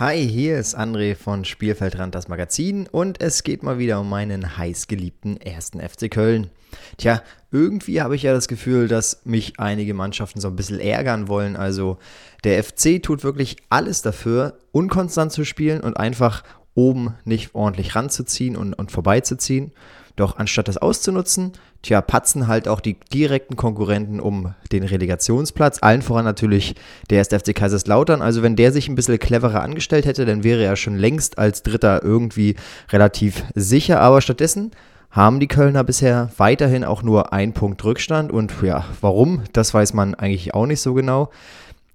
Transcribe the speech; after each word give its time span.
Hi, 0.00 0.28
hier 0.28 0.60
ist 0.60 0.78
André 0.78 1.16
von 1.16 1.44
Spielfeldrand 1.44 2.14
das 2.14 2.28
Magazin 2.28 2.86
und 2.86 3.20
es 3.20 3.42
geht 3.42 3.64
mal 3.64 3.80
wieder 3.80 3.98
um 3.98 4.08
meinen 4.08 4.56
heißgeliebten 4.56 5.40
ersten 5.40 5.80
FC 5.80 6.08
Köln. 6.08 6.50
Tja, 6.98 7.20
irgendwie 7.50 8.00
habe 8.00 8.14
ich 8.14 8.22
ja 8.22 8.32
das 8.32 8.46
Gefühl, 8.46 8.86
dass 8.86 9.22
mich 9.24 9.58
einige 9.58 9.94
Mannschaften 9.94 10.38
so 10.40 10.46
ein 10.46 10.54
bisschen 10.54 10.78
ärgern 10.78 11.26
wollen. 11.26 11.56
Also 11.56 11.98
der 12.44 12.62
FC 12.62 13.02
tut 13.02 13.24
wirklich 13.24 13.56
alles 13.70 14.00
dafür, 14.00 14.60
unkonstant 14.70 15.32
zu 15.32 15.44
spielen 15.44 15.80
und 15.80 15.96
einfach 15.96 16.44
oben 16.78 17.14
nicht 17.24 17.56
ordentlich 17.56 17.96
ranzuziehen 17.96 18.56
und, 18.56 18.72
und 18.72 18.92
vorbeizuziehen. 18.92 19.72
Doch 20.14 20.38
anstatt 20.38 20.68
das 20.68 20.78
auszunutzen, 20.78 21.52
tja, 21.82 22.00
patzen 22.00 22.46
halt 22.46 22.66
auch 22.68 22.80
die 22.80 22.96
direkten 23.12 23.56
Konkurrenten 23.56 24.20
um 24.20 24.54
den 24.72 24.84
Relegationsplatz. 24.84 25.78
Allen 25.80 26.02
voran 26.02 26.24
natürlich 26.24 26.76
der 27.10 27.18
erste 27.18 27.52
Kaiserslautern. 27.52 28.22
Also 28.22 28.42
wenn 28.42 28.56
der 28.56 28.72
sich 28.72 28.88
ein 28.88 28.94
bisschen 28.94 29.18
cleverer 29.18 29.62
angestellt 29.62 30.06
hätte, 30.06 30.24
dann 30.24 30.44
wäre 30.44 30.64
er 30.64 30.76
schon 30.76 30.96
längst 30.96 31.38
als 31.38 31.62
Dritter 31.62 32.02
irgendwie 32.02 32.56
relativ 32.90 33.44
sicher. 33.54 34.00
Aber 34.00 34.20
stattdessen 34.20 34.70
haben 35.10 35.40
die 35.40 35.48
Kölner 35.48 35.84
bisher 35.84 36.30
weiterhin 36.36 36.84
auch 36.84 37.02
nur 37.02 37.32
einen 37.32 37.52
Punkt 37.52 37.84
Rückstand. 37.84 38.30
Und 38.32 38.52
ja, 38.62 38.84
warum, 39.00 39.42
das 39.52 39.74
weiß 39.74 39.94
man 39.94 40.14
eigentlich 40.14 40.54
auch 40.54 40.66
nicht 40.66 40.80
so 40.80 40.94
genau. 40.94 41.30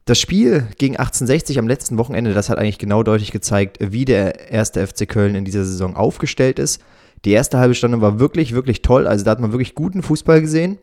Das 0.05 0.19
Spiel 0.19 0.67
gegen 0.77 0.97
1860 0.97 1.59
am 1.59 1.67
letzten 1.67 1.97
Wochenende, 1.97 2.33
das 2.33 2.49
hat 2.49 2.57
eigentlich 2.57 2.77
genau 2.77 3.03
deutlich 3.03 3.31
gezeigt, 3.31 3.77
wie 3.79 4.03
der 4.03 4.51
erste 4.51 4.85
FC 4.85 5.07
Köln 5.07 5.33
in 5.35 5.45
dieser 5.45 5.63
Saison 5.63 5.95
aufgestellt 5.95 6.59
ist. 6.59 6.81
Die 7.23 7.31
erste 7.31 7.57
halbe 7.57 7.73
Stunde 7.73 8.01
war 8.01 8.19
wirklich, 8.19 8.53
wirklich 8.53 8.81
toll. 8.81 9.07
Also 9.07 9.23
da 9.23 9.31
hat 9.31 9.39
man 9.39 9.53
wirklich 9.53 9.75
guten 9.75 10.03
Fußball 10.03 10.41
gesehen. 10.41 10.77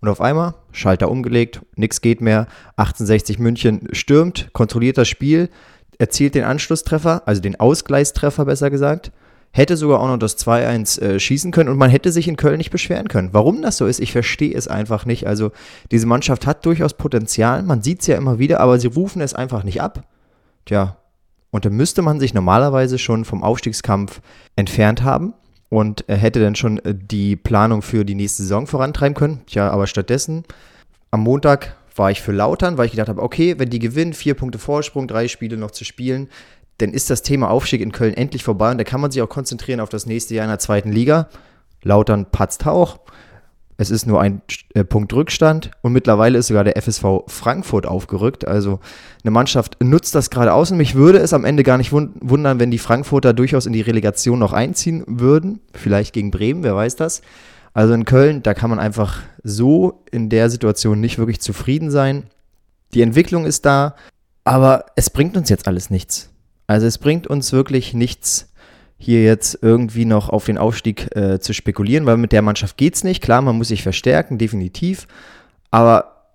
Und 0.00 0.10
auf 0.10 0.20
einmal, 0.20 0.54
Schalter 0.72 1.10
umgelegt, 1.10 1.62
nichts 1.74 2.02
geht 2.02 2.20
mehr. 2.20 2.48
1860 2.76 3.38
München 3.38 3.88
stürmt, 3.92 4.50
kontrolliert 4.52 4.98
das 4.98 5.08
Spiel, 5.08 5.48
erzielt 5.98 6.34
den 6.34 6.44
Anschlusstreffer, 6.44 7.22
also 7.24 7.40
den 7.40 7.58
Ausgleichstreffer 7.58 8.44
besser 8.44 8.68
gesagt. 8.68 9.10
Hätte 9.56 9.78
sogar 9.78 10.00
auch 10.00 10.08
noch 10.08 10.18
das 10.18 10.36
2-1 10.36 11.00
äh, 11.00 11.18
schießen 11.18 11.50
können 11.50 11.70
und 11.70 11.78
man 11.78 11.88
hätte 11.88 12.12
sich 12.12 12.28
in 12.28 12.36
Köln 12.36 12.58
nicht 12.58 12.70
beschweren 12.70 13.08
können. 13.08 13.30
Warum 13.32 13.62
das 13.62 13.78
so 13.78 13.86
ist, 13.86 14.00
ich 14.00 14.12
verstehe 14.12 14.54
es 14.54 14.68
einfach 14.68 15.06
nicht. 15.06 15.26
Also 15.26 15.50
diese 15.90 16.06
Mannschaft 16.06 16.46
hat 16.46 16.66
durchaus 16.66 16.92
Potenzial, 16.92 17.62
man 17.62 17.80
sieht 17.80 18.02
es 18.02 18.06
ja 18.06 18.18
immer 18.18 18.38
wieder, 18.38 18.60
aber 18.60 18.78
sie 18.78 18.88
rufen 18.88 19.22
es 19.22 19.32
einfach 19.32 19.64
nicht 19.64 19.80
ab. 19.80 20.06
Tja, 20.66 20.98
und 21.52 21.64
dann 21.64 21.72
müsste 21.72 22.02
man 22.02 22.20
sich 22.20 22.34
normalerweise 22.34 22.98
schon 22.98 23.24
vom 23.24 23.42
Aufstiegskampf 23.42 24.20
entfernt 24.56 25.02
haben 25.02 25.32
und 25.70 26.04
er 26.06 26.18
hätte 26.18 26.40
dann 26.40 26.54
schon 26.54 26.78
äh, 26.84 26.94
die 26.94 27.34
Planung 27.34 27.80
für 27.80 28.04
die 28.04 28.14
nächste 28.14 28.42
Saison 28.42 28.66
vorantreiben 28.66 29.14
können. 29.14 29.40
Tja, 29.46 29.70
aber 29.70 29.86
stattdessen 29.86 30.44
am 31.10 31.20
Montag 31.20 31.76
war 31.94 32.10
ich 32.10 32.20
für 32.20 32.32
Lautern, 32.32 32.76
weil 32.76 32.84
ich 32.84 32.92
gedacht 32.92 33.08
habe, 33.08 33.22
okay, 33.22 33.58
wenn 33.58 33.70
die 33.70 33.78
gewinnen, 33.78 34.12
vier 34.12 34.34
Punkte 34.34 34.58
Vorsprung, 34.58 35.08
drei 35.08 35.28
Spiele 35.28 35.56
noch 35.56 35.70
zu 35.70 35.84
spielen, 35.84 36.28
dann 36.78 36.90
ist 36.90 37.10
das 37.10 37.22
Thema 37.22 37.50
Aufstieg 37.50 37.80
in 37.80 37.92
Köln 37.92 38.14
endlich 38.14 38.44
vorbei 38.44 38.70
und 38.70 38.78
da 38.78 38.84
kann 38.84 39.00
man 39.00 39.10
sich 39.10 39.22
auch 39.22 39.28
konzentrieren 39.28 39.80
auf 39.80 39.88
das 39.88 40.06
nächste 40.06 40.34
Jahr 40.34 40.44
in 40.44 40.50
der 40.50 40.58
zweiten 40.58 40.92
Liga. 40.92 41.28
Lautern 41.82 42.26
patzt 42.30 42.66
auch. 42.66 42.98
Es 43.78 43.90
ist 43.90 44.06
nur 44.06 44.20
ein 44.20 44.40
äh, 44.74 44.84
Punkt 44.84 45.12
Rückstand 45.12 45.70
und 45.82 45.92
mittlerweile 45.92 46.38
ist 46.38 46.46
sogar 46.46 46.64
der 46.64 46.80
FSV 46.80 47.24
Frankfurt 47.26 47.86
aufgerückt. 47.86 48.46
Also 48.46 48.80
eine 49.22 49.30
Mannschaft 49.30 49.76
nutzt 49.82 50.14
das 50.14 50.30
gerade 50.30 50.54
aus 50.54 50.70
und 50.70 50.78
mich 50.78 50.94
würde 50.94 51.18
es 51.18 51.34
am 51.34 51.44
Ende 51.44 51.62
gar 51.62 51.76
nicht 51.76 51.92
wundern, 51.92 52.58
wenn 52.58 52.70
die 52.70 52.78
Frankfurter 52.78 53.34
durchaus 53.34 53.66
in 53.66 53.74
die 53.74 53.82
Relegation 53.82 54.38
noch 54.38 54.54
einziehen 54.54 55.04
würden. 55.06 55.60
Vielleicht 55.74 56.14
gegen 56.14 56.30
Bremen, 56.30 56.62
wer 56.62 56.74
weiß 56.74 56.96
das. 56.96 57.20
Also 57.74 57.92
in 57.92 58.06
Köln, 58.06 58.42
da 58.42 58.54
kann 58.54 58.70
man 58.70 58.78
einfach 58.78 59.20
so 59.42 60.04
in 60.10 60.30
der 60.30 60.48
Situation 60.48 60.98
nicht 60.98 61.18
wirklich 61.18 61.42
zufrieden 61.42 61.90
sein. 61.90 62.24
Die 62.94 63.02
Entwicklung 63.02 63.44
ist 63.44 63.66
da, 63.66 63.94
aber 64.44 64.86
es 64.96 65.10
bringt 65.10 65.36
uns 65.36 65.50
jetzt 65.50 65.68
alles 65.68 65.90
nichts. 65.90 66.30
Also 66.66 66.86
es 66.86 66.98
bringt 66.98 67.26
uns 67.26 67.52
wirklich 67.52 67.94
nichts, 67.94 68.52
hier 68.98 69.22
jetzt 69.22 69.58
irgendwie 69.62 70.04
noch 70.04 70.30
auf 70.30 70.46
den 70.46 70.58
Aufstieg 70.58 71.14
äh, 71.14 71.38
zu 71.38 71.52
spekulieren, 71.52 72.06
weil 72.06 72.16
mit 72.16 72.32
der 72.32 72.42
Mannschaft 72.42 72.76
geht 72.76 72.94
es 72.94 73.04
nicht. 73.04 73.22
Klar, 73.22 73.42
man 73.42 73.56
muss 73.56 73.68
sich 73.68 73.82
verstärken, 73.82 74.38
definitiv. 74.38 75.06
Aber 75.70 76.32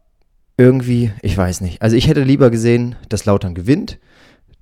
irgendwie, 0.58 1.12
ich 1.22 1.36
weiß 1.36 1.62
nicht. 1.62 1.81
Also 1.81 1.96
ich 1.96 2.08
hätte 2.08 2.24
lieber 2.24 2.52
gesehen, 2.52 2.96
dass 3.09 3.25
Lautern 3.25 3.56
gewinnt 3.56 3.97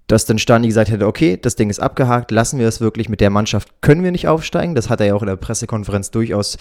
dass 0.10 0.26
dann 0.26 0.40
Stani 0.40 0.68
gesagt 0.68 0.90
hätte, 0.90 1.06
okay, 1.06 1.38
das 1.40 1.56
Ding 1.56 1.70
ist 1.70 1.80
abgehakt, 1.80 2.32
lassen 2.32 2.58
wir 2.58 2.68
es 2.68 2.82
wirklich, 2.82 3.10
mit 3.10 3.22
der 3.22 3.30
Mannschaft 3.30 3.82
können 3.82 4.04
wir 4.04 4.12
nicht 4.12 4.28
aufsteigen. 4.28 4.74
Das 4.74 4.90
hat 4.90 5.00
er 5.00 5.06
ja 5.06 5.14
auch 5.14 5.22
in 5.22 5.28
der 5.28 5.36
Pressekonferenz 5.36 6.10
durchaus 6.10 6.58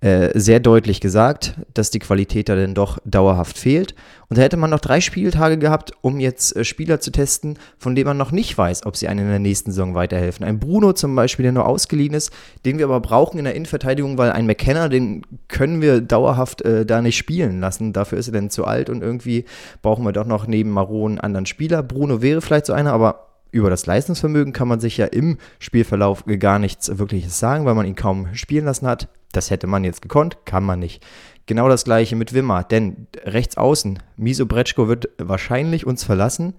äh, 0.00 0.30
sehr 0.38 0.60
deutlich 0.60 1.00
gesagt, 1.00 1.54
dass 1.74 1.90
die 1.90 1.98
Qualität 1.98 2.48
da 2.48 2.54
denn 2.54 2.74
doch 2.74 2.98
dauerhaft 3.04 3.58
fehlt. 3.58 3.96
Und 4.32 4.38
da 4.38 4.42
hätte 4.44 4.56
man 4.56 4.70
noch 4.70 4.80
drei 4.80 5.02
Spieltage 5.02 5.58
gehabt, 5.58 5.92
um 6.00 6.18
jetzt 6.18 6.56
äh, 6.56 6.64
Spieler 6.64 7.00
zu 7.00 7.10
testen, 7.12 7.58
von 7.76 7.94
denen 7.94 8.06
man 8.06 8.16
noch 8.16 8.32
nicht 8.32 8.56
weiß, 8.56 8.86
ob 8.86 8.96
sie 8.96 9.06
einen 9.06 9.26
in 9.26 9.28
der 9.28 9.38
nächsten 9.38 9.72
Saison 9.72 9.94
weiterhelfen. 9.94 10.46
Ein 10.46 10.58
Bruno 10.58 10.94
zum 10.94 11.14
Beispiel, 11.14 11.42
der 11.42 11.52
nur 11.52 11.66
ausgeliehen 11.66 12.14
ist, 12.14 12.32
den 12.64 12.78
wir 12.78 12.86
aber 12.86 13.00
brauchen 13.00 13.36
in 13.36 13.44
der 13.44 13.54
Innenverteidigung, 13.54 14.16
weil 14.16 14.32
ein 14.32 14.46
McKenna, 14.46 14.88
den 14.88 15.20
können 15.48 15.82
wir 15.82 16.00
dauerhaft 16.00 16.62
äh, 16.62 16.86
da 16.86 17.02
nicht 17.02 17.18
spielen 17.18 17.60
lassen. 17.60 17.92
Dafür 17.92 18.16
ist 18.16 18.28
er 18.28 18.32
denn 18.32 18.48
zu 18.48 18.64
alt 18.64 18.88
und 18.88 19.02
irgendwie 19.02 19.44
brauchen 19.82 20.02
wir 20.02 20.12
doch 20.12 20.24
noch 20.24 20.46
neben 20.46 20.70
Maron 20.70 21.10
einen 21.10 21.20
anderen 21.20 21.44
Spieler. 21.44 21.82
Bruno 21.82 22.22
wäre 22.22 22.40
vielleicht 22.40 22.64
so 22.64 22.72
einer, 22.72 22.94
aber 22.94 23.26
über 23.50 23.68
das 23.68 23.84
Leistungsvermögen 23.84 24.54
kann 24.54 24.66
man 24.66 24.80
sich 24.80 24.96
ja 24.96 25.04
im 25.04 25.36
Spielverlauf 25.58 26.24
gar 26.38 26.58
nichts 26.58 26.96
Wirkliches 26.96 27.38
sagen, 27.38 27.66
weil 27.66 27.74
man 27.74 27.84
ihn 27.84 27.96
kaum 27.96 28.28
spielen 28.32 28.64
lassen 28.64 28.86
hat. 28.86 29.08
Das 29.32 29.50
hätte 29.50 29.66
man 29.66 29.84
jetzt 29.84 30.02
gekonnt, 30.02 30.44
kann 30.44 30.64
man 30.64 30.78
nicht. 30.78 31.04
Genau 31.46 31.68
das 31.68 31.84
gleiche 31.84 32.14
mit 32.14 32.34
Wimmer, 32.34 32.62
denn 32.62 33.08
rechts 33.24 33.56
außen, 33.56 33.98
Miso 34.16 34.46
Bretschko 34.46 34.88
wird 34.88 35.08
wahrscheinlich 35.18 35.86
uns 35.86 36.04
verlassen. 36.04 36.54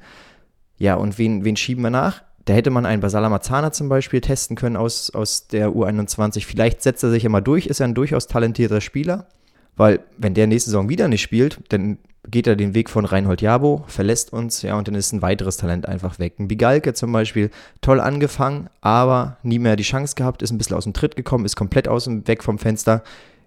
Ja, 0.78 0.96
und 0.96 1.18
wen, 1.18 1.46
wen 1.46 1.56
schieben 1.56 1.84
wir 1.84 1.90
nach? 1.90 2.24
Da 2.46 2.54
hätte 2.54 2.72
man 2.72 2.86
einen 2.86 3.02
Basala 3.02 3.30
Mazzana 3.30 3.72
zum 3.72 3.88
Beispiel 3.88 4.20
testen 4.20 4.58
können 4.58 4.76
aus, 4.76 5.10
aus 5.12 5.48
der 5.48 5.70
U21. 5.70 6.46
Vielleicht 6.46 6.82
setzt 6.82 7.04
er 7.04 7.10
sich 7.10 7.28
mal 7.30 7.40
durch, 7.40 7.68
ist 7.68 7.80
er 7.80 7.88
ein 7.88 7.96
durchaus 7.96 8.28
talentierter 8.28 8.82
Spieler. 8.82 9.28
Weil, 9.76 10.02
wenn 10.18 10.34
der 10.34 10.48
nächste 10.48 10.70
Saison 10.70 10.90
wieder 10.90 11.08
nicht 11.08 11.22
spielt, 11.22 11.60
dann 11.70 11.98
geht 12.28 12.48
er 12.48 12.56
den 12.56 12.74
Weg 12.74 12.90
von 12.90 13.06
Reinhold 13.06 13.42
Jabo, 13.42 13.84
verlässt 13.88 14.32
uns, 14.32 14.62
ja, 14.62 14.78
und 14.78 14.88
dann 14.88 14.96
ist 14.96 15.12
ein 15.12 15.22
weiteres 15.22 15.58
Talent 15.58 15.88
einfach 15.88 16.20
weg. 16.20 16.36
Ein 16.40 16.48
Bigalke 16.48 16.94
zum 16.94 17.12
Beispiel, 17.12 17.50
toll 17.82 18.00
angefangen, 18.00 18.70
aber 18.82 19.38
nie 19.44 19.60
mehr 19.60 19.76
die 19.76 19.84
Chance 19.84 20.16
gehabt, 20.16 20.42
ist 20.42 20.52
ein 20.52 20.58
bisschen 20.58 20.78
aus 20.78 20.86
dem 20.86 20.94
Tritt 20.94 21.16
gekommen, 21.16 21.46
ist 21.46 21.56
komplett 21.56 21.88
aus 21.88 22.06
dem, 22.06 22.26
weg 22.28 22.44
vom 22.44 22.60
Fenster. 22.60 23.04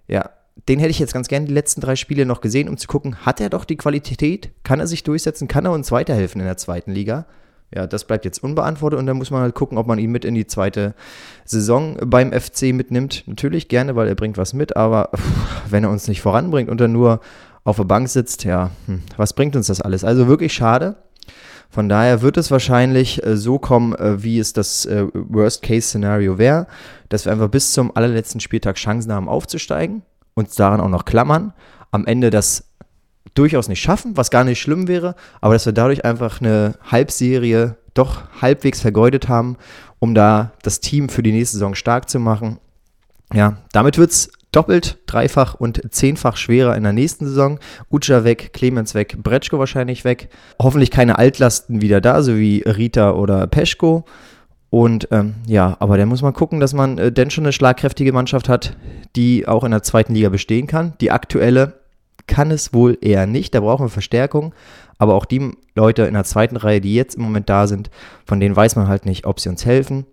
Ja, 0.07 0.29
den 0.69 0.79
hätte 0.79 0.91
ich 0.91 0.99
jetzt 0.99 1.13
ganz 1.13 1.27
gerne 1.27 1.47
die 1.47 1.53
letzten 1.53 1.81
drei 1.81 1.95
Spiele 1.95 2.25
noch 2.25 2.41
gesehen, 2.41 2.69
um 2.69 2.77
zu 2.77 2.87
gucken, 2.87 3.25
hat 3.25 3.41
er 3.41 3.49
doch 3.49 3.65
die 3.65 3.77
Qualität, 3.77 4.51
kann 4.63 4.79
er 4.79 4.87
sich 4.87 5.03
durchsetzen, 5.03 5.47
kann 5.47 5.65
er 5.65 5.71
uns 5.71 5.91
weiterhelfen 5.91 6.41
in 6.41 6.47
der 6.47 6.57
zweiten 6.57 6.91
Liga? 6.91 7.25
Ja, 7.75 7.85
das 7.85 8.05
bleibt 8.05 8.23
jetzt 8.23 8.41
unbeantwortet 8.41 8.97
und 8.97 9.05
dann 9.07 9.17
muss 9.17 9.29
man 9.29 9.41
halt 9.41 9.53
gucken, 9.53 9.77
ob 9.77 9.87
man 9.87 9.99
ihn 9.99 10.11
mit 10.11 10.23
in 10.23 10.35
die 10.35 10.47
zweite 10.47 10.95
Saison 11.43 11.97
beim 12.05 12.31
FC 12.31 12.73
mitnimmt. 12.73 13.23
Natürlich 13.27 13.67
gerne, 13.67 13.95
weil 13.95 14.07
er 14.07 14.15
bringt 14.15 14.37
was 14.37 14.53
mit, 14.53 14.77
aber 14.77 15.09
wenn 15.69 15.83
er 15.83 15.89
uns 15.89 16.07
nicht 16.07 16.21
voranbringt 16.21 16.69
und 16.69 16.79
er 16.79 16.87
nur 16.87 17.19
auf 17.65 17.75
der 17.75 17.83
Bank 17.83 18.07
sitzt, 18.07 18.45
ja, 18.45 18.71
hm, 18.85 19.01
was 19.17 19.33
bringt 19.33 19.57
uns 19.57 19.67
das 19.67 19.81
alles? 19.81 20.05
Also 20.05 20.27
wirklich 20.27 20.53
schade. 20.53 20.95
Von 21.69 21.89
daher 21.89 22.21
wird 22.21 22.37
es 22.37 22.49
wahrscheinlich 22.49 23.25
äh, 23.25 23.35
so 23.35 23.59
kommen, 23.59 23.93
äh, 23.95 24.23
wie 24.23 24.39
es 24.39 24.53
das 24.53 24.85
äh, 24.85 25.05
Worst-Case-Szenario 25.13 26.37
wäre, 26.37 26.67
dass 27.09 27.25
wir 27.25 27.33
einfach 27.33 27.49
bis 27.49 27.73
zum 27.73 27.95
allerletzten 27.95 28.39
Spieltag 28.39 28.77
Chancen 28.77 29.11
haben 29.11 29.27
aufzusteigen, 29.27 30.03
uns 30.33 30.55
daran 30.55 30.79
auch 30.79 30.89
noch 30.89 31.03
klammern, 31.03 31.53
am 31.91 32.05
Ende 32.05 32.29
das 32.29 32.63
durchaus 33.33 33.67
nicht 33.67 33.81
schaffen, 33.81 34.17
was 34.17 34.31
gar 34.31 34.43
nicht 34.43 34.59
schlimm 34.59 34.87
wäre, 34.87 35.15
aber 35.41 35.53
dass 35.53 35.65
wir 35.65 35.73
dadurch 35.73 36.05
einfach 36.05 36.41
eine 36.41 36.75
Halbserie 36.89 37.77
doch 37.93 38.23
halbwegs 38.41 38.81
vergeudet 38.81 39.27
haben, 39.27 39.57
um 39.99 40.13
da 40.13 40.51
das 40.61 40.79
Team 40.79 41.09
für 41.09 41.23
die 41.23 41.31
nächste 41.31 41.57
Saison 41.57 41.75
stark 41.75 42.09
zu 42.09 42.19
machen. 42.19 42.59
Ja, 43.33 43.57
damit 43.73 43.97
wird 43.97 44.11
es 44.11 44.29
doppelt, 44.51 44.97
dreifach 45.05 45.55
und 45.55 45.81
zehnfach 45.93 46.37
schwerer 46.37 46.75
in 46.75 46.83
der 46.83 46.93
nächsten 46.93 47.25
Saison. 47.25 47.59
Ucha 47.91 48.23
weg, 48.23 48.53
Clemens 48.53 48.93
weg, 48.93 49.17
Bretschko 49.21 49.59
wahrscheinlich 49.59 50.03
weg. 50.03 50.29
Hoffentlich 50.61 50.91
keine 50.91 51.17
Altlasten 51.17 51.81
wieder 51.81 52.01
da, 52.01 52.21
so 52.21 52.37
wie 52.37 52.63
Rita 52.65 53.11
oder 53.11 53.47
Peschko. 53.47 54.05
Und 54.69 55.07
ähm, 55.11 55.35
ja, 55.45 55.77
aber 55.79 55.97
da 55.97 56.05
muss 56.05 56.21
man 56.21 56.33
gucken, 56.33 56.59
dass 56.59 56.73
man 56.73 56.97
äh, 56.97 57.11
denn 57.11 57.29
schon 57.29 57.45
eine 57.45 57.53
schlagkräftige 57.53 58.11
Mannschaft 58.11 58.49
hat, 58.49 58.75
die 59.15 59.47
auch 59.47 59.63
in 59.63 59.71
der 59.71 59.83
zweiten 59.83 60.13
Liga 60.13 60.29
bestehen 60.29 60.67
kann. 60.67 60.93
Die 60.99 61.11
aktuelle 61.11 61.73
kann 62.27 62.51
es 62.51 62.73
wohl 62.73 62.97
eher 63.01 63.25
nicht, 63.25 63.55
da 63.55 63.61
brauchen 63.61 63.85
wir 63.85 63.89
Verstärkung. 63.89 64.53
Aber 64.99 65.13
auch 65.13 65.25
die 65.25 65.51
Leute 65.75 66.03
in 66.03 66.15
der 66.15 66.23
zweiten 66.23 66.55
Reihe, 66.55 66.81
die 66.81 66.95
jetzt 66.95 67.15
im 67.15 67.23
Moment 67.23 67.49
da 67.49 67.67
sind, 67.67 67.91
von 68.25 68.39
denen 68.39 68.55
weiß 68.55 68.75
man 68.75 68.87
halt 68.87 69.05
nicht, 69.05 69.25
ob 69.25 69.39
sie 69.39 69.49
uns 69.49 69.65
helfen 69.65 70.05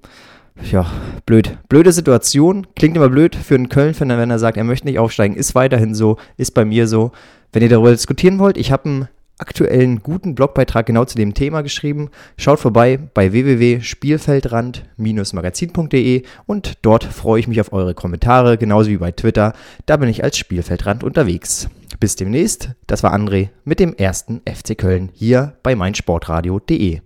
ja, 0.71 0.87
blöd. 1.27 1.59
Blöde 1.69 1.93
Situation. 1.93 2.67
Klingt 2.77 2.97
immer 2.97 3.11
blöd 3.11 3.35
für 3.35 3.57
einen 3.57 3.69
Köln-Fan, 3.69 4.09
wenn 4.09 4.31
er 4.31 4.39
sagt, 4.39 4.57
er 4.57 4.65
möchte 4.65 4.87
nicht 4.87 4.99
aufsteigen. 4.99 5.37
Ist 5.37 5.55
weiterhin 5.55 5.95
so, 5.95 6.17
ist 6.37 6.55
bei 6.55 6.65
mir 6.65 6.89
so. 6.89 7.13
Wenn 7.53 7.63
ihr 7.63 7.69
darüber 7.69 7.91
diskutieren 7.91 8.39
wollt, 8.39 8.57
ich 8.57 8.73
habe 8.73 8.87
einen 8.87 9.09
aktuellen 9.39 10.03
guten 10.03 10.35
Blogbeitrag 10.37 10.87
genau 10.87 11.05
zu 11.05 11.17
dem 11.17 11.35
Thema 11.35 11.63
geschrieben. 11.63 12.11
Schaut 12.37 12.61
vorbei 12.61 13.01
bei 13.15 13.33
www.spielfeldrand-magazin.de 13.33 16.23
und 16.47 16.75
dort 16.83 17.03
freue 17.03 17.41
ich 17.41 17.49
mich 17.49 17.61
auf 17.61 17.73
eure 17.73 17.95
Kommentare, 17.95 18.57
genauso 18.59 18.91
wie 18.91 18.99
bei 18.99 19.11
Twitter. 19.11 19.55
Da 19.87 19.97
bin 19.97 20.09
ich 20.09 20.23
als 20.23 20.39
Spielfeldrand 20.39 21.03
unterwegs. 21.03 21.69
Bis 22.05 22.17
demnächst. 22.17 22.69
Das 22.87 23.03
war 23.03 23.15
André 23.15 23.49
mit 23.65 23.81
dem 23.81 23.95
ersten 23.95 24.43
FC 24.45 24.77
Köln 24.77 25.09
hier 25.15 25.57
bei 25.63 25.75
meinsportradio.de. 25.75 27.01